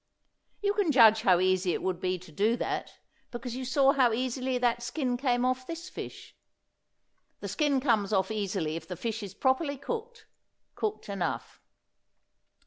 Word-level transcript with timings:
You 0.63 0.73
can 0.73 0.91
judge 0.91 1.21
how 1.21 1.39
easy 1.39 1.73
it 1.73 1.83
would 1.83 1.99
be 1.99 2.17
to 2.17 2.31
do 2.31 2.57
that, 2.57 2.91
because 3.29 3.55
you 3.55 3.63
saw 3.63 3.91
how 3.91 4.11
easily 4.13 4.57
that 4.57 4.81
skin 4.81 5.15
came 5.15 5.45
off 5.45 5.67
this 5.67 5.89
fish. 5.89 6.35
The 7.39 7.47
skin 7.47 7.79
comes 7.79 8.11
off 8.11 8.31
easily 8.31 8.75
if 8.75 8.87
the 8.87 8.95
fish 8.97 9.21
is 9.21 9.35
properly 9.35 9.77
cooked 9.77 10.25
cooked 10.73 11.07
enough. 11.07 11.61